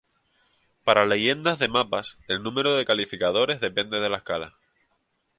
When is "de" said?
1.59-1.67, 2.75-2.85, 3.99-4.09